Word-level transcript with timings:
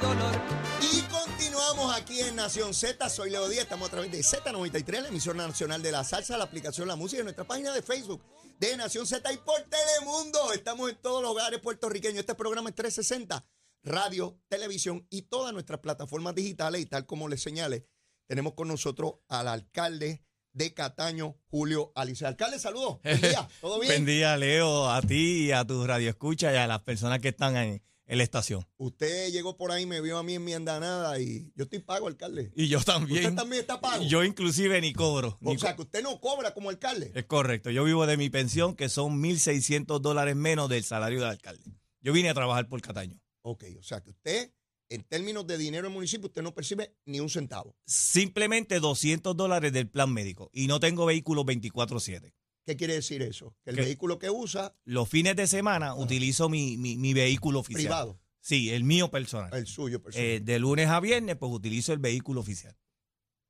dolor. 0.00 0.32
Y 0.80 1.02
continuamos 1.02 1.94
aquí 1.94 2.20
en 2.20 2.36
Nación 2.36 2.74
Z. 2.74 3.08
Soy 3.08 3.30
Leo 3.30 3.48
Díaz. 3.48 3.64
Estamos 3.64 3.88
a 3.88 3.90
través 3.90 4.10
de 4.10 4.20
Z93, 4.20 5.02
la 5.02 5.08
emisora 5.08 5.46
nacional 5.46 5.82
de 5.82 5.92
la 5.92 6.04
salsa, 6.04 6.36
la 6.36 6.44
aplicación 6.44 6.88
La 6.88 6.96
Música, 6.96 7.20
en 7.20 7.26
nuestra 7.26 7.44
página 7.44 7.72
de 7.72 7.82
Facebook 7.82 8.22
de 8.58 8.76
Nación 8.76 9.06
Z 9.06 9.32
y 9.32 9.36
por 9.38 9.60
Telemundo. 9.62 10.52
Estamos 10.52 10.90
en 10.90 10.96
todos 10.96 11.22
los 11.22 11.32
hogares 11.32 11.60
puertorriqueños. 11.60 12.20
Este 12.20 12.34
programa 12.34 12.70
es 12.70 12.74
360, 12.74 13.46
radio, 13.82 14.38
televisión 14.48 15.06
y 15.10 15.22
todas 15.22 15.52
nuestras 15.52 15.80
plataformas 15.80 16.34
digitales. 16.34 16.80
Y 16.82 16.86
tal 16.86 17.06
como 17.06 17.28
les 17.28 17.42
señale, 17.42 17.86
tenemos 18.26 18.54
con 18.54 18.68
nosotros 18.68 19.14
al 19.28 19.48
alcalde 19.48 20.24
de 20.52 20.74
Cataño, 20.74 21.36
Julio 21.50 21.92
Alice. 21.94 22.26
Alcalde, 22.26 22.58
saludos. 22.58 23.00
Buen 23.02 23.20
día. 23.20 23.48
¿Todo 23.60 23.78
bien? 23.80 23.92
Buen 23.92 24.06
día, 24.06 24.36
Leo, 24.36 24.90
a 24.90 25.00
ti 25.02 25.46
y 25.46 25.52
a 25.52 25.64
tus 25.64 25.86
radioescuchas 25.86 26.52
y 26.54 26.56
a 26.56 26.66
las 26.66 26.80
personas 26.80 27.20
que 27.20 27.28
están 27.28 27.56
en, 27.56 27.82
en 28.10 28.18
la 28.18 28.24
estación. 28.24 28.66
Usted 28.76 29.30
llegó 29.30 29.56
por 29.56 29.70
ahí, 29.70 29.86
me 29.86 30.00
vio 30.00 30.18
a 30.18 30.22
mí 30.22 30.34
en 30.34 30.44
mi 30.44 30.52
andanada 30.52 31.20
y 31.20 31.52
yo 31.54 31.64
estoy 31.64 31.78
pago, 31.78 32.08
alcalde. 32.08 32.52
Y 32.56 32.66
yo 32.68 32.80
también. 32.82 33.24
Usted 33.24 33.36
también 33.36 33.60
está 33.60 33.80
pago. 33.80 34.02
Yo 34.04 34.24
inclusive 34.24 34.80
ni 34.80 34.92
cobro. 34.92 35.38
o 35.42 35.52
ni 35.52 35.58
sea, 35.58 35.70
co- 35.70 35.76
que 35.76 35.82
usted 35.82 36.02
no 36.02 36.20
cobra 36.20 36.52
como 36.52 36.70
alcalde. 36.70 37.12
es 37.14 37.24
correcto. 37.26 37.70
Yo 37.70 37.84
vivo 37.84 38.06
de 38.06 38.16
mi 38.16 38.28
pensión, 38.28 38.74
que 38.74 38.88
son 38.88 39.22
1.600 39.22 40.00
dólares 40.00 40.34
menos 40.36 40.68
del 40.68 40.82
salario 40.84 41.20
del 41.20 41.28
alcalde. 41.30 41.62
Yo 42.00 42.12
vine 42.12 42.30
a 42.30 42.34
trabajar 42.34 42.68
por 42.68 42.80
Cataño. 42.82 43.20
Ok, 43.42 43.64
o 43.78 43.82
sea 43.82 44.02
que 44.02 44.10
usted, 44.10 44.52
en 44.88 45.04
términos 45.04 45.46
de 45.46 45.56
dinero 45.56 45.86
en 45.86 45.92
municipio, 45.92 46.26
usted 46.26 46.42
no 46.42 46.52
percibe 46.52 46.96
ni 47.06 47.20
un 47.20 47.30
centavo. 47.30 47.76
Simplemente 47.86 48.80
200 48.80 49.36
dólares 49.36 49.72
del 49.72 49.88
plan 49.88 50.12
médico. 50.12 50.50
Y 50.52 50.66
no 50.66 50.80
tengo 50.80 51.06
vehículo 51.06 51.44
24-7. 51.44 52.32
¿Qué 52.66 52.76
quiere 52.76 52.94
decir 52.94 53.22
eso? 53.22 53.56
Que 53.64 53.70
el 53.70 53.76
¿Qué? 53.76 53.82
vehículo 53.82 54.18
que 54.18 54.30
usa, 54.30 54.76
Los 54.84 55.08
fines 55.08 55.34
de 55.36 55.46
semana 55.46 55.94
utilizo 55.94 56.48
mi, 56.48 56.76
mi- 56.76 56.96
mi 56.96 57.14
vehículo 57.14 57.60
oficial. 57.60 57.82
privado, 57.82 58.20
Sí, 58.40 58.70
el 58.70 58.84
mío 58.84 59.10
personal. 59.10 59.52
el 59.54 59.66
suyo 59.66 60.02
personal. 60.02 60.26
Eh, 60.26 60.40
de 60.40 60.58
lunes 60.58 60.88
a 60.88 61.00
viernes, 61.00 61.36
pues 61.36 61.52
utilizo 61.52 61.92
el 61.92 61.98
vehículo 61.98 62.40
oficial. 62.40 62.76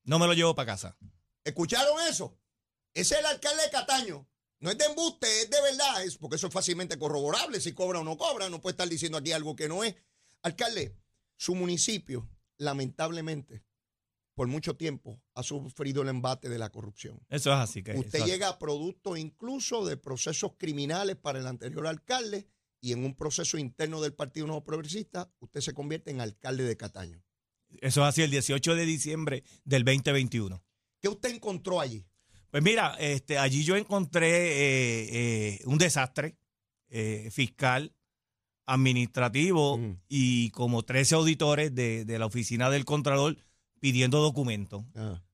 No 0.05 0.19
me 0.19 0.27
lo 0.27 0.33
llevo 0.35 0.55
para 0.55 0.67
casa. 0.73 0.97
¿Escucharon 1.45 2.01
eso? 2.09 2.39
Ese 2.95 3.15
es 3.15 3.21
el 3.21 3.27
alcalde 3.27 3.63
de 3.65 3.71
Cataño. 3.71 4.27
No 4.61 4.71
es 4.71 4.79
de 4.79 4.85
embuste, 4.85 5.27
es 5.43 5.51
de 5.51 5.61
verdad, 5.63 6.05
es 6.05 6.19
porque 6.19 6.37
eso 6.37 6.49
es 6.49 6.53
fácilmente 6.53 6.99
corroborable, 6.99 7.61
si 7.61 7.73
cobra 7.73 8.01
o 8.01 8.05
no 8.05 8.17
cobra, 8.19 8.51
no 8.51 8.61
puede 8.61 8.73
estar 8.73 8.89
diciendo 8.89 9.17
aquí 9.19 9.33
algo 9.33 9.57
que 9.57 9.69
no 9.69 9.85
es. 9.85 9.95
Alcalde, 10.43 10.97
su 11.37 11.55
municipio, 11.55 12.29
lamentablemente, 12.59 13.63
por 14.41 14.49
mucho 14.49 14.75
tiempo, 14.75 15.21
ha 15.35 15.43
sufrido 15.43 16.01
el 16.01 16.09
embate 16.09 16.49
de 16.49 16.57
la 16.57 16.71
corrupción. 16.71 17.21
Eso 17.29 17.53
es 17.53 17.59
así. 17.59 17.83
Que 17.83 17.93
Usted 17.93 18.25
llega 18.25 18.49
a 18.49 18.59
producto 18.59 19.15
incluso 19.15 19.85
de 19.85 19.99
procesos 19.99 20.53
criminales 20.57 21.17
para 21.17 21.41
el 21.41 21.47
anterior 21.47 21.87
alcalde 21.87 22.49
y 22.81 22.93
en 22.93 23.05
un 23.05 23.15
proceso 23.15 23.59
interno 23.59 24.01
del 24.01 24.15
Partido 24.15 24.47
Nuevo 24.47 24.65
Progresista, 24.65 25.31
usted 25.41 25.61
se 25.61 25.75
convierte 25.75 26.11
en 26.11 26.23
alcalde 26.23 26.65
de 26.65 26.75
Cataño. 26.75 27.23
Eso 27.83 28.01
es 28.01 28.09
así, 28.09 28.23
el 28.23 28.31
18 28.31 28.77
de 28.77 28.87
diciembre 28.87 29.45
del 29.65 29.85
2021. 29.85 30.65
¿Qué 31.03 31.09
usted 31.11 31.35
encontró 31.35 31.79
allí? 31.79 32.07
Pues 32.51 32.63
mira, 32.63 32.97
este, 32.99 33.37
allí 33.37 33.63
yo 33.63 33.77
encontré 33.77 34.31
eh, 34.31 35.09
eh, 35.13 35.61
un 35.67 35.77
desastre 35.77 36.39
eh, 36.89 37.29
fiscal, 37.31 37.95
administrativo 38.65 39.77
Mm. 39.77 40.01
y 40.09 40.49
como 40.53 40.83
13 40.83 41.17
auditores 41.17 41.75
de, 41.75 42.07
de 42.07 42.19
la 42.19 42.25
oficina 42.25 42.71
del 42.71 42.87
Contralor 42.87 43.37
pidiendo 43.81 44.21
documentos. 44.21 44.85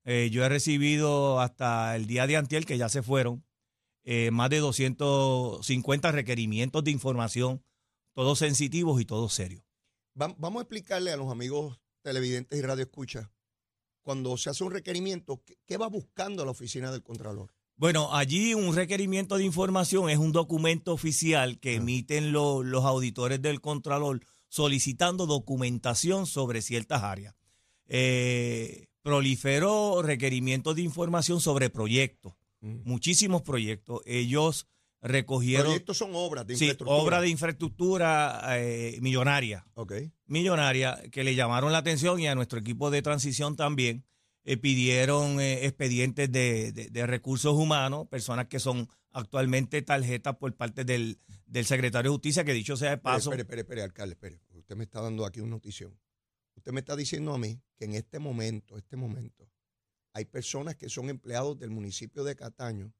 Eh, 0.04 0.30
yo 0.32 0.44
he 0.44 0.48
recibido 0.48 1.40
hasta 1.40 1.94
el 1.96 2.06
día 2.06 2.26
de 2.26 2.36
antier, 2.36 2.64
que 2.64 2.78
ya 2.78 2.88
se 2.88 3.02
fueron, 3.02 3.44
eh, 4.04 4.30
más 4.30 4.48
de 4.50 4.58
250 4.58 6.12
requerimientos 6.12 6.84
de 6.84 6.90
información, 6.92 7.62
todos 8.14 8.38
sensitivos 8.38 9.00
y 9.00 9.04
todos 9.04 9.32
serios. 9.34 9.62
Va- 10.20 10.34
vamos 10.38 10.60
a 10.60 10.62
explicarle 10.62 11.10
a 11.12 11.16
los 11.16 11.30
amigos 11.30 11.78
televidentes 12.02 12.58
y 12.58 12.62
radioescuchas, 12.62 13.28
cuando 14.02 14.36
se 14.36 14.48
hace 14.50 14.62
un 14.64 14.70
requerimiento, 14.72 15.42
¿qué, 15.44 15.58
qué 15.66 15.76
va 15.76 15.88
buscando 15.88 16.44
la 16.44 16.52
oficina 16.52 16.92
del 16.92 17.02
Contralor? 17.02 17.52
Bueno, 17.76 18.14
allí 18.14 18.54
un 18.54 18.74
requerimiento 18.74 19.36
de 19.36 19.44
información 19.44 20.08
es 20.08 20.18
un 20.18 20.32
documento 20.32 20.92
oficial 20.94 21.58
que 21.58 21.70
Ah. 21.72 21.74
emiten 21.74 22.32
lo- 22.32 22.62
los 22.62 22.84
auditores 22.84 23.42
del 23.42 23.60
Contralor 23.60 24.20
solicitando 24.48 25.26
documentación 25.26 26.26
sobre 26.26 26.62
ciertas 26.62 27.02
áreas. 27.02 27.34
Eh, 27.88 28.86
proliferó 29.02 30.02
requerimientos 30.02 30.74
de 30.76 30.82
información 30.82 31.40
sobre 31.40 31.70
proyectos, 31.70 32.34
muchísimos 32.60 33.42
proyectos. 33.42 34.00
Ellos 34.04 34.66
recogieron 35.00 35.66
Proyectos 35.66 35.98
son 35.98 36.10
obras 36.14 36.46
de 36.46 36.56
sí, 36.56 36.64
infraestructura. 36.64 37.02
obras 37.02 37.22
de 37.22 37.28
infraestructura 37.28 38.40
eh, 38.58 38.98
millonaria 39.00 39.64
Ok. 39.74 39.92
millonaria 40.26 41.00
que 41.12 41.22
le 41.22 41.34
llamaron 41.36 41.70
la 41.70 41.78
atención 41.78 42.18
y 42.18 42.26
a 42.26 42.34
nuestro 42.34 42.58
equipo 42.58 42.90
de 42.90 43.02
transición 43.02 43.54
también 43.54 44.04
eh, 44.44 44.56
pidieron 44.56 45.38
eh, 45.40 45.66
expedientes 45.66 46.30
de, 46.32 46.72
de- 46.72 46.88
de 46.88 47.06
recursos 47.06 47.54
humanos, 47.54 48.08
personas 48.08 48.46
que 48.48 48.58
son 48.58 48.88
actualmente 49.12 49.80
tarjetas 49.82 50.36
por 50.36 50.54
parte 50.56 50.84
del, 50.84 51.18
del 51.46 51.64
secretario 51.66 52.10
de 52.10 52.14
Justicia, 52.14 52.44
que 52.44 52.52
dicho 52.52 52.76
sea 52.76 52.90
de 52.90 52.98
paso, 52.98 53.30
espere, 53.30 53.42
espere, 53.42 53.60
espere, 53.62 53.82
alcalde, 53.82 54.14
espere. 54.14 54.40
Usted 54.54 54.76
me 54.76 54.84
está 54.84 55.00
dando 55.00 55.24
aquí 55.26 55.40
una 55.40 55.50
notición. 55.50 55.96
Usted 56.56 56.72
me 56.72 56.80
está 56.80 56.96
diciendo 56.96 57.32
a 57.34 57.38
mí 57.38 57.60
que 57.76 57.84
en 57.84 57.94
este 57.94 58.18
momento, 58.18 58.76
este 58.76 58.96
momento, 58.96 59.48
hay 60.12 60.24
personas 60.24 60.76
que 60.76 60.88
son 60.88 61.10
empleados 61.10 61.58
del 61.58 61.70
municipio 61.70 62.24
de 62.24 62.34
Cataño 62.34 62.92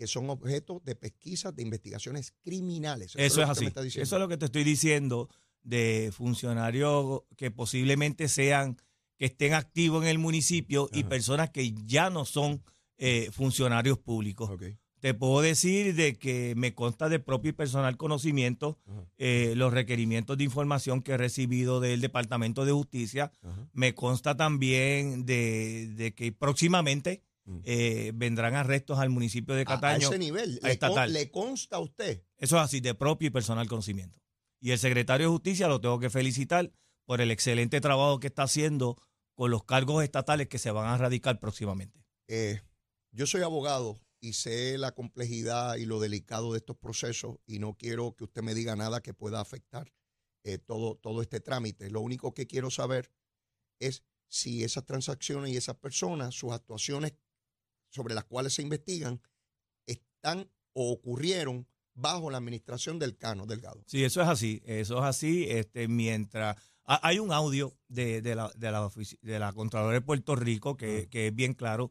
que 0.00 0.06
son 0.06 0.30
objeto 0.30 0.80
de 0.82 0.94
pesquisas, 0.94 1.54
de 1.54 1.62
investigaciones 1.62 2.32
criminales. 2.40 3.12
eso 3.16 3.42
es 3.42 3.48
lo 3.48 3.54
que 3.54 3.66
usted 3.66 3.80
así. 3.82 4.00
Eso 4.00 4.16
es 4.16 4.20
lo 4.20 4.28
que 4.28 4.38
te 4.38 4.46
estoy 4.46 4.64
diciendo 4.64 5.28
de 5.62 6.10
funcionarios 6.10 7.24
que 7.36 7.50
posiblemente 7.50 8.28
sean, 8.28 8.78
que 9.18 9.26
estén 9.26 9.52
activos 9.52 10.02
en 10.02 10.08
el 10.08 10.18
municipio 10.18 10.88
y 10.90 11.04
personas 11.04 11.50
que 11.50 11.72
ya 11.84 12.08
no 12.08 12.24
son 12.24 12.62
eh, 12.96 13.30
funcionarios 13.30 13.98
públicos. 13.98 14.48
Ok. 14.48 14.62
Te 15.00 15.14
puedo 15.14 15.40
decir 15.40 15.94
de 15.94 16.16
que 16.18 16.54
me 16.56 16.74
consta 16.74 17.08
de 17.08 17.18
propio 17.18 17.50
y 17.50 17.52
personal 17.52 17.96
conocimiento 17.96 18.78
eh, 19.18 19.54
los 19.56 19.72
requerimientos 19.72 20.36
de 20.38 20.44
información 20.44 21.02
que 21.02 21.12
he 21.12 21.16
recibido 21.16 21.80
del 21.80 22.00
Departamento 22.00 22.64
de 22.66 22.72
Justicia. 22.72 23.32
Ajá. 23.42 23.68
Me 23.72 23.94
consta 23.94 24.36
también 24.36 25.24
de, 25.24 25.88
de 25.96 26.14
que 26.14 26.32
próximamente 26.32 27.22
Mm. 27.46 27.60
eh, 27.64 28.12
vendrán 28.14 28.54
arrestos 28.54 28.98
al 28.98 29.08
municipio 29.08 29.54
de 29.54 29.62
A- 29.62 29.64
Cataño. 29.64 30.08
A, 30.08 30.10
ese 30.10 30.18
nivel. 30.18 30.60
a 30.62 30.66
Le, 30.66 30.72
estatal. 30.74 31.06
con- 31.08 31.12
le 31.14 31.30
consta 31.30 31.76
a 31.76 31.78
usted. 31.80 32.22
Eso 32.36 32.56
es 32.58 32.62
así, 32.62 32.80
de 32.80 32.94
propio 32.94 33.28
y 33.28 33.30
personal 33.30 33.66
conocimiento. 33.66 34.20
Y 34.60 34.72
el 34.72 34.78
secretario 34.78 35.26
de 35.26 35.32
Justicia 35.32 35.66
lo 35.66 35.80
tengo 35.80 35.98
que 35.98 36.10
felicitar 36.10 36.70
por 37.06 37.22
el 37.22 37.30
excelente 37.30 37.80
trabajo 37.80 38.20
que 38.20 38.26
está 38.26 38.42
haciendo 38.42 38.98
con 39.34 39.50
los 39.50 39.64
cargos 39.64 40.04
estatales 40.04 40.48
que 40.48 40.58
se 40.58 40.70
van 40.70 40.88
a 40.88 40.98
radicar 40.98 41.40
próximamente. 41.40 42.04
Eh, 42.28 42.60
yo 43.10 43.26
soy 43.26 43.40
abogado 43.40 43.98
y 44.20 44.34
sé 44.34 44.76
la 44.78 44.92
complejidad 44.92 45.76
y 45.76 45.86
lo 45.86 45.98
delicado 46.00 46.52
de 46.52 46.58
estos 46.58 46.76
procesos 46.76 47.38
y 47.46 47.58
no 47.58 47.74
quiero 47.76 48.14
que 48.16 48.24
usted 48.24 48.42
me 48.42 48.54
diga 48.54 48.76
nada 48.76 49.00
que 49.00 49.14
pueda 49.14 49.40
afectar 49.40 49.92
eh, 50.44 50.58
todo, 50.58 50.96
todo 50.96 51.22
este 51.22 51.40
trámite. 51.40 51.90
Lo 51.90 52.00
único 52.00 52.34
que 52.34 52.46
quiero 52.46 52.70
saber 52.70 53.10
es 53.78 54.02
si 54.28 54.62
esas 54.62 54.84
transacciones 54.84 55.50
y 55.52 55.56
esas 55.56 55.76
personas, 55.76 56.34
sus 56.34 56.52
actuaciones 56.52 57.14
sobre 57.88 58.14
las 58.14 58.24
cuales 58.24 58.54
se 58.54 58.62
investigan, 58.62 59.20
están 59.86 60.50
o 60.72 60.92
ocurrieron 60.92 61.66
bajo 61.94 62.30
la 62.30 62.38
administración 62.38 62.98
del 62.98 63.16
Cano 63.16 63.46
Delgado. 63.46 63.82
Sí, 63.86 64.04
eso 64.04 64.22
es 64.22 64.28
así, 64.28 64.62
eso 64.64 64.98
es 64.98 65.04
así. 65.04 65.46
Este, 65.48 65.88
mientras 65.88 66.56
ha- 66.84 67.06
hay 67.06 67.18
un 67.18 67.32
audio 67.32 67.76
de, 67.88 68.22
de 68.22 68.34
la, 68.36 68.50
de, 68.54 68.70
la, 68.70 68.90
de 69.22 69.38
la 69.38 69.52
Contralora 69.52 69.94
de 69.94 70.00
Puerto 70.00 70.36
Rico 70.36 70.76
que, 70.76 71.04
Ah. 71.06 71.10
que 71.10 71.26
es 71.28 71.34
bien 71.34 71.54
claro, 71.54 71.90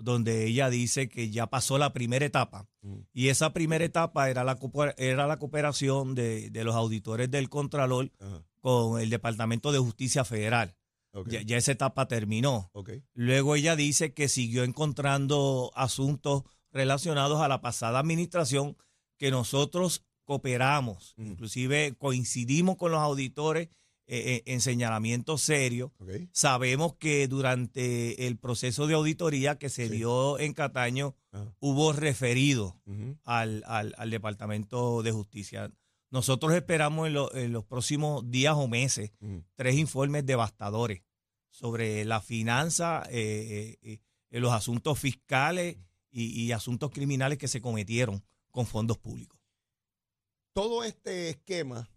donde 0.00 0.46
ella 0.46 0.70
dice 0.70 1.08
que 1.08 1.30
ya 1.30 1.46
pasó 1.48 1.78
la 1.78 1.92
primera 1.92 2.24
etapa. 2.24 2.68
Mm. 2.82 2.98
Y 3.12 3.28
esa 3.28 3.52
primera 3.52 3.84
etapa 3.84 4.30
era 4.30 4.44
la, 4.44 4.58
era 4.96 5.26
la 5.26 5.38
cooperación 5.38 6.14
de, 6.14 6.50
de 6.50 6.64
los 6.64 6.74
auditores 6.74 7.30
del 7.30 7.48
Contralor 7.48 8.10
Ajá. 8.18 8.42
con 8.60 9.00
el 9.00 9.10
Departamento 9.10 9.72
de 9.72 9.78
Justicia 9.78 10.24
Federal. 10.24 10.74
Ya, 11.26 11.42
ya 11.42 11.56
esa 11.56 11.72
etapa 11.72 12.06
terminó. 12.06 12.70
Luego 13.14 13.56
ella 13.56 13.74
dice 13.74 14.14
que 14.14 14.28
siguió 14.28 14.62
encontrando 14.62 15.72
asuntos 15.74 16.44
relacionados 16.70 17.40
a 17.40 17.48
la 17.48 17.60
pasada 17.60 17.98
administración 17.98 18.76
que 19.18 19.32
nosotros 19.32 20.04
cooperamos, 20.24 21.14
Mm. 21.16 21.26
inclusive 21.32 21.94
coincidimos 21.98 22.76
con 22.76 22.92
los 22.92 23.00
auditores 23.00 23.68
eh, 24.12 24.34
eh, 24.36 24.42
en 24.46 24.60
señalamientos 24.60 25.40
serios. 25.42 25.92
Ok. 26.00 26.10
Sabemos 26.32 26.96
que 26.96 27.28
durante 27.28 28.26
el 28.26 28.36
proceso 28.38 28.86
de 28.88 28.94
auditoría 28.94 29.56
que 29.56 29.68
se 29.68 29.88
Sí. 29.88 29.96
dio 29.98 30.38
en 30.40 30.52
Cataño 30.52 31.14
Ajá. 31.30 31.54
hubo 31.60 31.92
referido 31.92 32.80
al, 33.24 33.62
al- 33.66 33.94
al 33.96 34.10
Departamento 34.10 35.02
de 35.04 35.12
Justicia. 35.12 35.70
Nosotros 36.10 36.52
esperamos 36.54 37.06
en, 37.06 37.14
lo- 37.14 37.32
en 37.34 37.52
los 37.52 37.64
próximos 37.64 38.28
días 38.30 38.54
o 38.56 38.66
meses 38.66 39.12
tres 39.54 39.76
informes 39.76 40.26
devastadores 40.26 41.02
sobre 41.50 42.04
la 42.04 42.20
finanza, 42.20 43.04
eh, 43.10 43.78
eh, 43.82 44.00
eh, 44.32 44.40
los 44.40 44.52
asuntos 44.52 44.98
fiscales 44.98 45.76
y, 46.10 46.24
y 46.42 46.50
asuntos 46.52 46.90
criminales 46.90 47.38
que 47.38 47.46
se 47.48 47.60
cometieron 47.60 48.24
con 48.50 48.66
fondos 48.66 48.98
públicos. 48.98 49.38
todo 50.52 50.82
este 50.84 51.30
esquema 51.30 51.88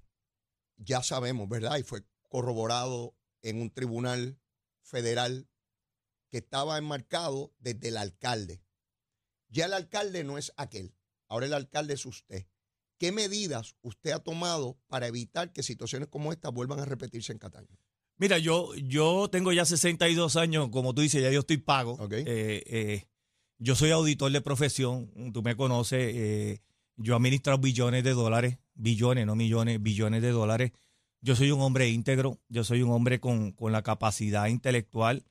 ya 0.77 1.03
sabemos, 1.03 1.49
¿verdad? 1.49 1.77
Y 1.77 1.83
fue 1.83 2.03
corroborado 2.29 3.15
en 3.41 3.61
un 3.61 3.69
tribunal 3.69 4.39
federal 4.81 5.47
que 6.29 6.39
estaba 6.39 6.77
enmarcado 6.77 7.53
desde 7.59 7.89
el 7.89 7.97
alcalde. 7.97 8.63
Ya 9.49 9.65
el 9.65 9.73
alcalde 9.73 10.23
no 10.23 10.37
es 10.37 10.51
aquel, 10.57 10.95
ahora 11.27 11.45
el 11.45 11.53
alcalde 11.53 11.93
es 11.93 12.05
usted. 12.05 12.47
¿Qué 12.97 13.11
medidas 13.11 13.75
usted 13.81 14.11
ha 14.11 14.19
tomado 14.19 14.79
para 14.87 15.07
evitar 15.07 15.51
que 15.51 15.61
situaciones 15.61 16.07
como 16.07 16.31
esta 16.31 16.49
vuelvan 16.49 16.79
a 16.79 16.85
repetirse 16.85 17.31
en 17.31 17.39
Cataño? 17.39 17.77
Mira, 18.17 18.37
yo, 18.37 18.73
yo 18.75 19.29
tengo 19.29 19.51
ya 19.51 19.65
62 19.65 20.35
años, 20.37 20.69
como 20.69 20.93
tú 20.93 21.01
dices, 21.01 21.21
ya 21.21 21.31
yo 21.31 21.41
estoy 21.41 21.57
pago. 21.57 21.99
Eh, 22.11 22.63
eh, 22.65 23.07
yo 23.57 23.75
soy 23.75 23.91
auditor 23.91 24.31
de 24.31 24.41
profesión, 24.41 25.11
tú 25.33 25.41
me 25.41 25.55
conoces, 25.55 26.15
eh, 26.15 26.61
yo 26.95 27.15
administro 27.15 27.57
billones 27.57 28.03
de 28.03 28.13
dólares, 28.13 28.59
billones, 28.75 29.25
no 29.25 29.35
millones, 29.35 29.81
billones 29.81 30.21
de 30.21 30.31
dólares. 30.31 30.71
Yo 31.21 31.35
soy 31.35 31.51
un 31.51 31.61
hombre 31.61 31.89
íntegro, 31.89 32.39
yo 32.49 32.63
soy 32.63 32.81
un 32.81 32.91
hombre 32.91 33.19
con, 33.19 33.55
la 33.59 33.81
capacidad 33.81 34.47
intelectual 34.47 35.23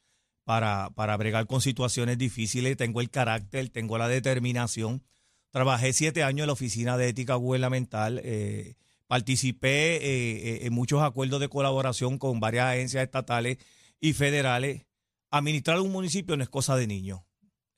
para, 0.44 0.90
para 0.94 1.16
bregar 1.16 1.46
con 1.46 1.60
situaciones 1.60 2.18
difíciles, 2.18 2.76
tengo 2.76 3.00
el 3.00 3.10
carácter, 3.10 3.68
tengo 3.68 3.98
la 3.98 4.08
determinación. 4.08 5.02
Trabajé 5.50 5.92
siete 5.92 6.22
años 6.22 6.44
en 6.44 6.46
la 6.46 6.54
Oficina 6.54 6.96
de 6.96 7.08
Ética 7.08 7.34
Gubernamental. 7.34 8.20
Eh, 8.24 8.76
Participé 9.12 9.96
eh, 9.96 10.00
eh, 10.00 10.58
en 10.62 10.72
muchos 10.72 11.02
acuerdos 11.02 11.38
de 11.38 11.50
colaboración 11.50 12.16
con 12.16 12.40
varias 12.40 12.68
agencias 12.68 13.04
estatales 13.04 13.58
y 14.00 14.14
federales. 14.14 14.86
Administrar 15.30 15.78
un 15.80 15.92
municipio 15.92 16.34
no 16.34 16.42
es 16.42 16.48
cosa 16.48 16.76
de 16.76 16.86
niños, 16.86 17.20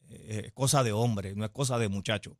es 0.08 0.52
cosa 0.52 0.84
de 0.84 0.92
hombres, 0.92 1.34
no 1.34 1.44
es 1.44 1.50
cosa 1.50 1.76
de 1.76 1.88
muchachos. 1.88 2.36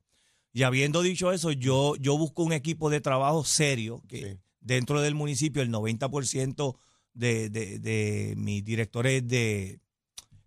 Y 0.55 0.63
habiendo 0.63 1.03
dicho 1.03 1.33
eso, 1.33 1.51
yo, 1.51 1.97
yo 1.97 2.17
busco 2.17 2.45
un 2.45 2.53
equipo 2.53 2.89
de 2.89 3.01
trabajo 3.01 3.45
serio, 3.45 4.05
que 4.09 4.39
dentro 4.61 5.01
del 5.01 5.17
municipio 5.17 5.61
el 5.61 5.73
90% 5.73 6.77
de, 7.13 7.51
de, 7.51 8.35
mis 8.37 8.65
directores 8.65 9.27
de, 9.27 9.81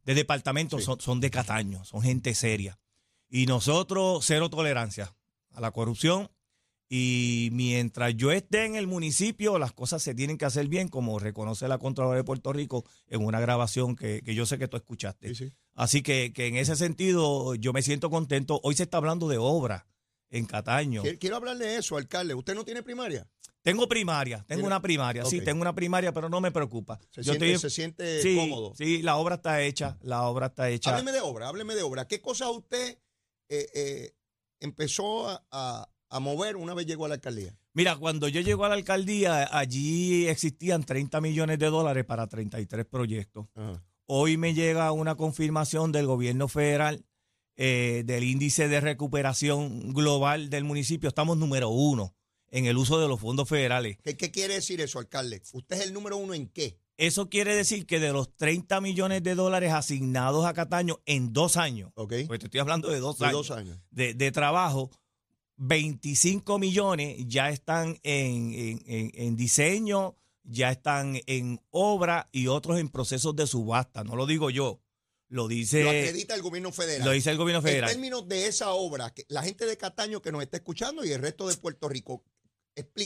de 0.05 0.15
departamento 0.15 0.79
son, 0.79 1.01
son 1.01 1.19
de 1.19 1.29
Cataño, 1.29 1.83
son 1.83 2.01
gente 2.01 2.33
seria. 2.35 2.79
Y 3.29 3.47
nosotros, 3.47 4.23
cero 4.25 4.49
tolerancia 4.49 5.13
a 5.51 5.59
la 5.59 5.71
corrupción 5.71 6.29
y 6.87 7.49
mientras 7.51 8.15
yo 8.15 8.31
esté 8.31 8.63
en 8.63 8.75
el 8.75 8.87
municipio, 8.87 9.59
las 9.59 9.73
cosas 9.73 10.01
se 10.01 10.15
tienen 10.15 10.37
que 10.37 10.45
hacer 10.45 10.69
bien, 10.69 10.87
como 10.87 11.19
reconoce 11.19 11.67
la 11.67 11.79
Contralora 11.79 12.15
de 12.15 12.23
Puerto 12.23 12.53
Rico 12.53 12.85
en 13.07 13.25
una 13.25 13.41
grabación 13.41 13.97
que, 13.97 14.21
yo 14.23 14.45
sé 14.45 14.57
que 14.57 14.69
tú 14.69 14.77
escuchaste. 14.77 15.33
Así 15.73 16.01
que, 16.01 16.31
que, 16.33 16.47
en 16.47 16.55
ese 16.55 16.77
sentido 16.77 17.55
yo 17.55 17.73
me 17.73 17.81
siento 17.81 18.09
contento. 18.09 18.61
Hoy 18.63 18.75
se 18.75 18.83
está 18.83 18.97
hablando 18.97 19.27
de 19.27 19.37
obra 19.37 19.85
en 20.29 20.45
Cataño. 20.45 21.03
Quiero 21.19 21.37
hablarle 21.37 21.65
de 21.65 21.77
eso, 21.77 21.97
alcalde. 21.97 22.33
¿Usted 22.33 22.55
no 22.55 22.65
tiene 22.65 22.83
primaria? 22.83 23.27
Tengo 23.61 23.87
primaria, 23.87 24.45
tengo 24.47 24.65
una 24.65 24.81
primaria, 24.81 25.25
sí, 25.25 25.41
tengo 25.41 25.61
una 25.61 25.75
primaria, 25.75 26.13
pero 26.13 26.29
no 26.29 26.39
me 26.39 26.51
preocupa. 26.51 26.99
¿Se, 27.11 27.21
siente, 27.21 27.57
¿se 27.57 27.69
siente 27.69 28.21
cómodo? 28.35 28.73
Sí, 28.77 29.01
la 29.01 29.17
obra 29.17 29.35
está 29.35 29.61
hecha, 29.61 29.97
la 30.01 30.23
obra 30.23 30.47
está 30.47 30.69
hecha. 30.69 30.91
Hábleme 30.91 31.11
de 31.11 31.19
obra, 31.19 31.49
hábleme 31.49 31.75
de 31.75 31.83
obra. 31.83 32.07
¿Qué 32.07 32.21
cosas 32.21 32.47
usted 32.49 32.97
eh, 33.49 33.69
eh, 33.73 34.13
empezó 34.61 35.27
a 35.51 35.89
a 36.09 36.19
mover 36.19 36.55
una 36.55 36.73
vez 36.73 36.85
llegó 36.85 37.05
a 37.05 37.09
la 37.09 37.15
alcaldía? 37.15 37.57
Mira, 37.73 37.95
cuando 37.95 38.27
yo 38.27 38.41
llego 38.41 38.65
a 38.65 38.69
la 38.69 38.75
alcaldía, 38.75 39.47
allí 39.51 40.27
existían 40.27 40.83
30 40.83 41.21
millones 41.21 41.59
de 41.59 41.67
dólares 41.67 42.05
para 42.05 42.27
33 42.27 42.85
proyectos. 42.85 43.47
Hoy 44.05 44.37
me 44.37 44.53
llega 44.53 44.91
una 44.91 45.15
confirmación 45.15 45.91
del 45.91 46.07
gobierno 46.07 46.47
federal 46.47 47.05
eh, 47.57 48.03
del 48.05 48.23
índice 48.23 48.67
de 48.67 48.79
recuperación 48.79 49.93
global 49.93 50.49
del 50.49 50.63
municipio. 50.63 51.09
Estamos 51.09 51.37
número 51.37 51.69
uno 51.69 52.15
en 52.49 52.65
el 52.65 52.77
uso 52.77 52.99
de 52.99 53.07
los 53.07 53.19
fondos 53.19 53.49
federales. 53.49 53.97
¿Qué, 54.03 54.15
quiere 54.31 54.55
decir 54.55 54.79
eso, 54.79 54.99
alcalde? 54.99 55.41
¿Usted 55.51 55.75
es 55.75 55.87
el 55.87 55.93
número 55.93 56.17
uno 56.17 56.33
en 56.33 56.47
qué? 56.47 56.79
Eso 56.97 57.29
quiere 57.29 57.53
decir 57.53 57.85
que 57.85 57.99
de 57.99 58.13
los 58.13 58.35
30 58.35 58.81
millones 58.81 59.21
de 59.21 59.35
dólares 59.35 59.71
asignados 59.73 60.45
a 60.45 60.53
Cataño 60.53 60.99
en 61.05 61.33
dos 61.33 61.57
años, 61.57 61.91
te 62.07 62.23
estoy 62.23 62.59
hablando 62.59 62.89
de 62.89 62.99
dos 62.99 63.21
años, 63.21 63.51
años. 63.51 63.77
de 63.91 64.31
trabajo, 64.31 64.89
25 65.57 66.59
millones 66.59 67.17
ya 67.27 67.49
están 67.49 67.99
en, 68.03 69.35
diseño, 69.35 70.15
ya 70.43 70.71
están 70.71 71.19
en 71.25 71.59
obra 71.71 72.29
y 72.31 72.47
otros 72.47 72.79
en 72.79 72.89
procesos 72.89 73.35
de 73.35 73.47
subasta. 73.47 74.03
No 74.03 74.15
lo 74.15 74.25
digo 74.25 74.49
yo. 74.49 74.79
Lo 75.29 75.47
dice. 75.47 75.83
Lo 75.83 75.89
acredita 75.89 76.35
el 76.35 76.41
gobierno 76.41 76.71
federal. 76.71 77.05
Lo 77.05 77.11
dice 77.11 77.31
el 77.31 77.37
gobierno 77.37 77.61
federal. 77.61 77.89
En 77.89 77.95
términos 77.95 78.27
de 78.27 78.47
esa 78.47 78.71
obra, 78.71 79.13
que 79.13 79.25
la 79.27 79.43
gente 79.43 79.65
de 79.65 79.77
Cataño 79.77 80.21
que 80.21 80.31
nos 80.31 80.41
está 80.41 80.57
escuchando 80.57 81.03
y 81.03 81.11
el 81.11 81.21
resto 81.21 81.47
de 81.47 81.57
Puerto 81.57 81.89
Rico, 81.89 82.23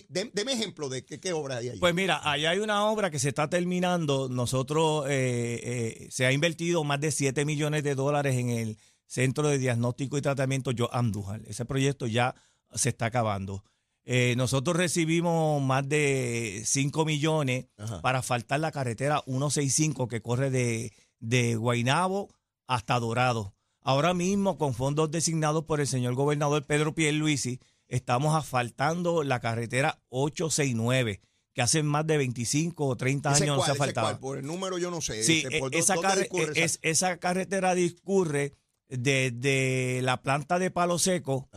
deme 0.09 0.51
ejemplo 0.51 0.89
de 0.89 1.05
qué, 1.05 1.33
obra 1.33 1.57
hay 1.57 1.69
ahí. 1.69 1.79
Pues 1.79 1.93
mira, 1.93 2.21
allá 2.29 2.51
hay 2.51 2.59
una 2.59 2.85
obra 2.85 3.09
que 3.09 3.19
se 3.19 3.29
está 3.29 3.49
terminando. 3.49 4.29
Nosotros 4.29 5.05
eh, 5.09 5.59
eh, 5.63 6.07
se 6.11 6.25
ha 6.25 6.31
invertido 6.31 6.83
más 6.83 6.99
de 6.99 7.11
7 7.11 7.45
millones 7.45 7.83
de 7.83 7.95
dólares 7.95 8.35
en 8.35 8.49
el 8.49 8.77
Centro 9.07 9.47
de 9.47 9.57
Diagnóstico 9.57 10.17
y 10.17 10.21
Tratamiento 10.21 10.71
Yo 10.71 10.93
Andújar. 10.93 11.41
Ese 11.47 11.65
proyecto 11.65 12.05
ya 12.05 12.35
se 12.73 12.89
está 12.89 13.07
acabando. 13.07 13.63
Eh, 14.03 14.33
nosotros 14.35 14.75
recibimos 14.75 15.61
más 15.61 15.87
de 15.87 16.63
5 16.65 17.05
millones 17.05 17.65
para 18.01 18.21
faltar 18.21 18.59
la 18.59 18.71
carretera 18.71 19.23
165 19.25 20.07
que 20.07 20.21
corre 20.21 20.49
de, 20.49 20.91
de 21.21 21.55
Guainabo 21.55 22.35
hasta 22.67 22.99
Dorado. 22.99 23.55
Ahora 23.81 24.13
mismo, 24.13 24.57
con 24.57 24.73
fondos 24.73 25.09
designados 25.09 25.63
por 25.63 25.79
el 25.79 25.87
señor 25.87 26.13
gobernador 26.15 26.65
Pedro 26.65 26.93
Pierluisi, 26.93 27.61
estamos 27.87 28.35
asfaltando 28.35 29.23
la 29.23 29.39
carretera 29.39 30.01
869 30.09 31.21
que 31.53 31.61
hace 31.61 31.83
más 31.83 32.07
de 32.07 32.17
25 32.17 32.85
o 32.85 32.95
30 32.95 33.33
años 33.33 33.57
no 33.57 33.63
se 33.63 33.71
ha 33.71 33.75
faltado. 33.75 34.19
Por 34.19 34.37
el 34.37 34.45
número 34.45 34.77
yo 34.77 34.89
no 34.89 35.01
sé. 35.01 35.23
Sí, 35.23 35.43
este, 35.49 35.77
esa, 35.77 35.95
esa 36.81 37.17
carretera 37.17 37.75
discurre 37.75 38.55
desde 38.87 40.01
la 40.01 40.21
planta 40.21 40.59
de 40.59 40.71
Palo 40.71 40.99
Seco 40.99 41.49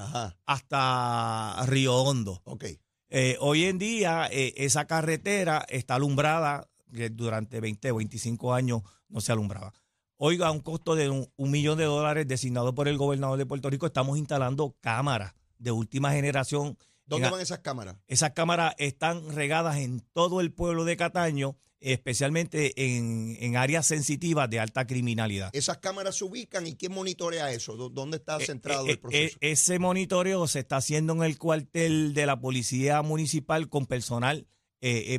hasta 0.46 1.64
Río 1.66 1.96
Hondo. 1.96 2.42
Okay. 2.44 2.80
Eh, 3.10 3.36
hoy 3.40 3.64
en 3.64 3.78
día 3.78 4.28
eh, 4.30 4.54
esa 4.56 4.86
carretera 4.86 5.64
está 5.68 5.96
alumbrada, 5.96 6.68
que 6.94 7.10
durante 7.10 7.60
20 7.60 7.90
o 7.90 7.96
25 7.96 8.54
años 8.54 8.82
no 9.08 9.20
se 9.20 9.32
alumbraba. 9.32 9.72
Hoy 10.16 10.40
a 10.42 10.50
un 10.50 10.60
costo 10.60 10.94
de 10.94 11.10
un, 11.10 11.28
millón 11.36 11.76
de 11.76 11.84
dólares 11.84 12.26
designado 12.26 12.74
por 12.74 12.88
el 12.88 12.96
gobernador 12.96 13.36
de 13.38 13.46
Puerto 13.46 13.68
Rico 13.68 13.86
estamos 13.86 14.16
instalando 14.16 14.76
cámaras 14.80 15.34
de 15.58 15.72
última 15.72 16.12
generación. 16.12 16.78
¿Dónde 17.04 17.28
van 17.28 17.40
esas 17.40 17.58
cámaras? 17.58 17.96
Esas 18.06 18.30
cámaras 18.30 18.74
están 18.78 19.34
regadas 19.34 19.76
en 19.76 20.00
todo 20.12 20.40
el 20.40 20.52
pueblo 20.52 20.84
de 20.84 20.96
Cataño 20.96 21.56
especialmente 21.84 22.72
en, 22.76 23.56
áreas 23.56 23.86
sensitivas 23.86 24.48
de 24.48 24.58
alta 24.58 24.86
criminalidad. 24.86 25.50
¿Esas 25.52 25.78
cámaras 25.78 26.16
se 26.16 26.24
ubican 26.24 26.66
y 26.66 26.76
quién 26.76 26.92
monitorea 26.92 27.50
eso? 27.50 27.76
¿Dónde 27.76 28.16
está 28.16 28.38
eh, 28.38 28.46
centrado 28.46 28.86
eh, 28.86 28.90
el 28.90 28.94
eh, 28.94 28.98
proceso? 28.98 29.38
ese 29.40 29.78
monitoreo 29.78 30.48
se 30.48 30.60
está 30.60 30.78
haciendo 30.78 31.12
en 31.12 31.22
el 31.24 31.38
cuartel 31.38 32.14
de 32.14 32.26
la 32.26 32.40
Policía 32.40 33.02
Municipal 33.02 33.68
con 33.68 33.86
personal 33.86 34.46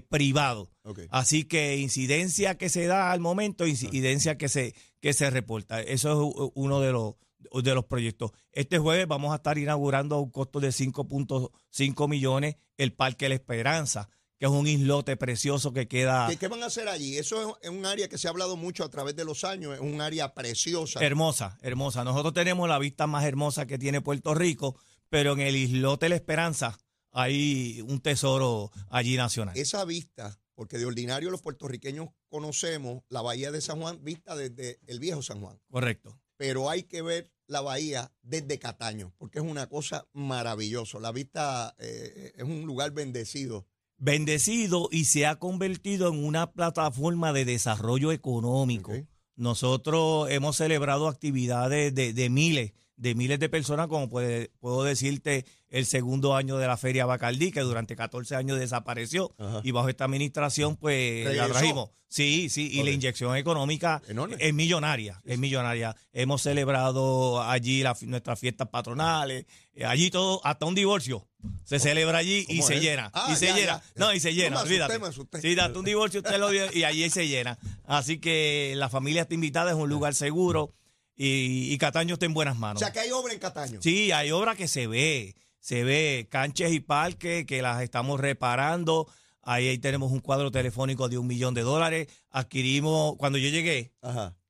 privado. 0.10 0.72
Así 1.10 1.46
que 1.46 1.78
incidencia 1.78 2.58
que 2.58 2.70
se 2.70 2.86
da 2.86 3.12
al 3.12 3.20
momento, 3.20 3.66
incidencia 3.66 4.38
que 4.38 4.50
se, 4.50 4.76
que 5.02 5.14
se 5.14 5.30
reporta. 5.30 5.82
Eso 5.82 6.12
es 6.12 6.52
uno 6.54 6.82
de 6.82 6.92
los, 6.92 7.16
de 7.64 7.74
los 7.74 7.86
proyectos. 7.86 8.32
Este 8.52 8.78
jueves 8.78 9.08
vamos 9.08 9.34
a 9.34 9.38
estar 9.38 9.58
inaugurando 9.58 10.16
a 10.16 10.22
un 10.22 10.30
costo 10.30 10.60
de 10.60 10.70
5.5 10.70 12.10
millones 12.10 12.58
el 12.78 12.94
Parque 12.94 13.30
La 13.30 13.36
Esperanza 13.36 14.10
que 14.38 14.46
es 14.46 14.52
un 14.52 14.68
islote 14.68 15.16
precioso 15.16 15.72
que 15.72 15.88
queda. 15.88 16.30
¿Qué, 16.38 16.48
van 16.48 16.62
a 16.64 16.66
hacer 16.66 16.90
allí? 16.90 17.18
Eso 17.18 17.58
es 17.62 17.70
un 17.70 17.86
área 17.86 18.10
que 18.10 18.18
se 18.18 18.28
ha 18.28 18.32
hablado 18.32 18.58
mucho 18.58 18.84
a 18.84 18.90
través 18.90 19.16
de 19.16 19.24
los 19.24 19.44
años, 19.44 19.74
es 19.74 19.80
un 19.80 20.02
área 20.02 20.34
preciosa. 20.34 21.00
Hermosa, 21.04 21.58
hermosa. 21.62 22.04
Nosotros 22.04 22.34
tenemos 22.34 22.68
la 22.68 22.78
vista 22.78 23.08
más 23.08 23.24
hermosa 23.24 23.66
que 23.66 23.78
tiene 23.78 24.02
Puerto 24.02 24.34
Rico, 24.34 24.78
pero 25.10 25.34
en 25.34 25.40
el 25.40 25.56
islote 25.56 26.10
La 26.10 26.16
Esperanza 26.16 26.78
hay 27.16 27.82
un 27.82 28.00
tesoro 28.02 28.72
allí 28.90 29.18
nacional. 29.18 29.58
Esa 29.58 29.86
vista, 29.86 30.38
porque 30.54 30.78
de 30.78 30.86
ordinario 30.86 31.32
los 31.32 31.42
puertorriqueños 31.42 32.10
conocemos 32.30 33.04
la 33.10 33.22
bahía 33.22 33.52
de 33.52 33.62
San 33.62 33.80
Juan 33.82 34.04
vista 34.04 34.36
desde 34.36 34.80
el 34.86 35.00
viejo 35.00 35.22
San 35.22 35.42
Juan. 35.42 35.60
Correcto. 35.72 36.20
Pero 36.38 36.70
hay 36.70 36.84
que 36.84 37.02
ver 37.02 37.32
la 37.48 37.62
bahía 37.62 38.12
desde 38.22 38.60
Cataño, 38.60 39.14
porque 39.18 39.40
es 39.40 39.46
una 39.46 39.68
cosa 39.68 40.08
maravillosa. 40.12 41.00
La 41.00 41.14
vista 41.14 41.74
eh, 41.80 42.34
es 42.36 42.44
un 42.44 42.66
lugar 42.66 42.92
bendecido 42.92 43.66
bendecido 43.98 44.90
y 44.92 45.06
se 45.06 45.26
ha 45.26 45.38
convertido 45.38 46.10
en 46.10 46.24
una 46.24 46.52
plataforma 46.52 47.34
de 47.34 47.46
desarrollo 47.46 48.12
económico. 48.12 48.92
Nosotros 49.36 50.30
hemos 50.32 50.58
celebrado 50.58 51.08
actividades 51.08 51.94
de, 51.94 52.30
miles 52.30 52.74
de 52.98 53.16
miles 53.16 53.40
de 53.40 53.50
personas, 53.50 53.88
como 53.88 54.10
puede, 54.10 54.52
puedo 54.60 54.84
decirte 54.84 55.46
el 55.70 55.86
segundo 55.86 56.36
año 56.36 56.58
de 56.58 56.68
la 56.68 56.78
Feria 56.78 57.06
Bacardí, 57.06 57.52
que 57.52 57.62
durante 57.62 57.96
14 57.96 58.36
años 58.36 58.60
desapareció, 58.60 59.36
y 59.64 59.72
bajo 59.72 59.90
esta 59.90 60.06
administración, 60.06 60.78
pues 60.78 61.36
la 61.36 61.48
trajimos. 61.48 61.90
Sí, 62.08 62.48
sí, 62.50 62.70
y 62.72 62.84
la 62.84 62.92
inyección 62.92 63.36
económica 63.36 64.02
es 64.40 64.54
millonaria, 64.54 65.22
es 65.26 65.38
millonaria. 65.38 65.96
Hemos 66.14 66.44
celebrado 66.44 67.44
allí 67.44 67.84
nuestras 68.04 68.40
fiestas 68.40 68.70
patronales, 68.70 69.46
eh, 69.74 69.84
allí 69.84 70.12
todo, 70.12 70.40
hasta 70.46 70.66
un 70.66 70.76
divorcio. 70.76 71.28
Se 71.66 71.78
celebra 71.78 72.20
allí 72.20 72.46
y 72.48 72.62
se 72.62 72.80
llena. 72.80 73.12
y 73.14 73.32
ah, 73.34 73.36
se 73.36 73.54
llena. 73.54 73.84
No, 73.96 74.14
y 74.14 74.22
se 74.22 74.34
llena, 74.34 74.62
olvídate. 74.62 74.98
Sí, 75.42 75.56
date 75.56 75.78
un 75.78 75.84
divorcio, 75.84 76.22
usted 76.22 76.40
lo 76.40 76.50
dio 76.50 76.72
y 76.72 76.86
allí 76.86 77.10
se 77.10 77.28
llena. 77.28 77.58
Así 77.84 78.20
que 78.20 78.74
la 78.78 78.88
familia 78.88 79.24
está 79.24 79.34
invitada, 79.34 79.72
es 79.72 79.78
un 79.78 79.90
lugar 79.90 80.16
seguro 80.16 80.74
y, 81.16 81.78
Cataño 81.78 82.14
está 82.14 82.26
en 82.26 82.34
buenas 82.34 82.58
manos. 82.58 82.82
O 82.82 82.86
sea, 82.86 82.92
que 82.92 83.00
hay 83.00 83.12
obra 83.12 83.34
en 83.34 83.40
Cataño. 83.40 83.80
Sí, 83.82 84.12
hay 84.12 84.32
obra 84.32 84.56
que 84.56 84.68
se 84.68 84.88
ve. 84.88 85.36
Se 85.60 85.84
ve 85.84 86.28
canches 86.30 86.74
y 86.74 86.80
parques 86.80 87.46
que 87.46 87.62
las 87.62 87.82
estamos 87.82 88.20
reparando. 88.20 89.08
Ahí, 89.42 89.78
tenemos 89.78 90.12
un 90.12 90.20
cuadro 90.20 90.52
telefónico 90.52 91.08
de 91.10 91.18
un 91.18 91.28
millón 91.28 91.54
de 91.54 91.62
dólares. 91.62 92.08
Adquirimos, 92.30 93.16
cuando 93.18 93.38
yo 93.38 93.50
llegué, 93.50 93.94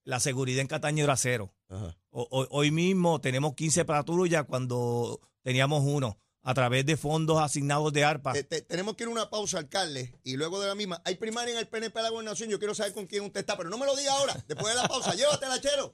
la 0.04 0.20
seguridad 0.20 0.62
en 0.62 0.68
Cataño 0.68 1.04
era 1.04 1.16
cero. 1.18 1.54
hoy 2.10 2.72
mismo 2.72 3.22
tenemos 3.22 3.54
15 3.56 3.86
patrullas 3.86 4.46
cuando 4.46 5.20
teníamos 5.42 5.84
uno 5.86 6.18
a 6.46 6.54
través 6.54 6.86
de 6.86 6.96
fondos 6.96 7.42
asignados 7.42 7.92
de 7.92 8.06
ARPA. 8.06 8.34
tenemos 8.68 8.96
que 8.96 9.04
ir 9.04 9.10
a 9.10 9.12
una 9.12 9.30
pausa, 9.32 9.58
alcalde, 9.58 10.14
y 10.24 10.38
luego 10.38 10.62
de 10.62 10.68
la 10.68 10.76
misma. 10.76 11.02
Hay 11.04 11.16
primaria 11.16 11.54
en 11.54 11.60
el 11.60 11.68
PNP 11.68 11.98
de 11.98 12.04
la 12.04 12.10
Gobernación. 12.12 12.50
Yo 12.50 12.60
quiero 12.60 12.76
saber 12.76 12.94
con 12.94 13.08
quién 13.08 13.24
usted 13.24 13.40
está, 13.40 13.58
pero 13.58 13.70
no 13.70 13.80
me 13.80 13.88
lo 13.88 13.96
diga 13.96 14.14
ahora. 14.14 14.44
Después 14.48 14.74
de 14.76 14.82
la 14.82 14.88
pausa, 14.88 15.14
llévatela, 15.16 15.60
chero. 15.60 15.94